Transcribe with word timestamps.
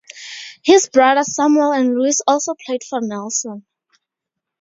His 0.63 0.89
brothers 0.89 1.35
Samuel 1.35 1.73
and 1.73 1.93
Louis 1.95 2.17
also 2.25 2.55
played 2.65 2.83
for 2.83 3.01
Nelson. 3.01 3.67